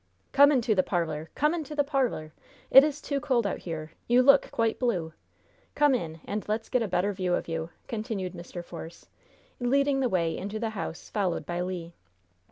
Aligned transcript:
"Come 0.31 0.51
into 0.51 0.73
the 0.73 0.81
parlor! 0.81 1.29
Come 1.35 1.53
into 1.53 1.75
the 1.75 1.83
parlor! 1.83 2.33
It 2.71 2.83
is 2.83 3.01
too 3.03 3.19
cold 3.19 3.45
out 3.45 3.59
here! 3.59 3.91
You 4.07 4.23
look 4.23 4.49
quite 4.49 4.79
blue! 4.79 5.13
Come 5.75 5.93
in, 5.93 6.21
and 6.25 6.43
let's 6.49 6.69
get 6.69 6.81
a 6.81 6.87
better 6.87 7.13
view 7.13 7.35
of 7.35 7.47
you!" 7.47 7.69
continued 7.87 8.33
Mr. 8.33 8.65
Force, 8.65 9.05
leading 9.59 9.99
the 9.99 10.09
way 10.09 10.35
into 10.35 10.57
the 10.59 10.71
house, 10.71 11.11
followed 11.11 11.45
by 11.45 11.59
Le. 11.61 11.91